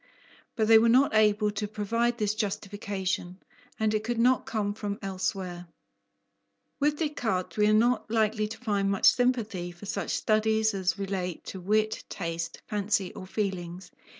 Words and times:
But 0.55 0.67
they 0.67 0.79
were 0.79 0.89
not 0.89 1.13
able 1.13 1.51
to 1.51 1.67
provide 1.67 2.17
this 2.17 2.33
justification, 2.33 3.39
and 3.79 3.93
it 3.93 4.03
could 4.03 4.17
not 4.17 4.47
come 4.47 4.73
from 4.73 4.97
elsewhere. 5.03 5.67
With 6.79 6.97
Descartes, 6.97 7.55
we 7.55 7.67
are 7.67 7.71
not 7.73 8.09
likely 8.09 8.47
to 8.47 8.57
find 8.57 8.89
much 8.89 9.05
sympathy 9.13 9.71
for 9.71 9.85
such 9.85 10.09
studies 10.15 10.73
as 10.73 10.97
relate 10.97 11.45
to 11.53 11.61
wit, 11.61 12.03
taste, 12.09 12.63
fancy, 12.67 13.13
or 13.13 13.27
feelings. 13.27 13.91